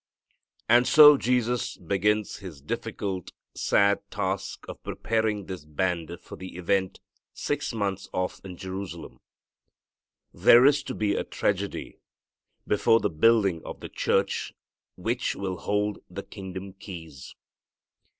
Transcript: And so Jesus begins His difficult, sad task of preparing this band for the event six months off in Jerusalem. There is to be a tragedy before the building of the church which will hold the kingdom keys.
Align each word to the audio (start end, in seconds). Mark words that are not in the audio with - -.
And 0.67 0.87
so 0.87 1.15
Jesus 1.15 1.77
begins 1.77 2.37
His 2.37 2.59
difficult, 2.59 3.33
sad 3.53 3.99
task 4.09 4.65
of 4.67 4.81
preparing 4.81 5.45
this 5.45 5.63
band 5.63 6.17
for 6.23 6.35
the 6.37 6.55
event 6.55 6.99
six 7.35 7.71
months 7.71 8.09
off 8.11 8.41
in 8.43 8.57
Jerusalem. 8.57 9.19
There 10.33 10.65
is 10.65 10.81
to 10.85 10.95
be 10.95 11.13
a 11.13 11.23
tragedy 11.23 11.99
before 12.65 12.99
the 12.99 13.11
building 13.11 13.61
of 13.63 13.79
the 13.79 13.89
church 13.89 14.53
which 14.95 15.35
will 15.35 15.57
hold 15.57 15.99
the 16.09 16.23
kingdom 16.23 16.73
keys. 16.73 17.35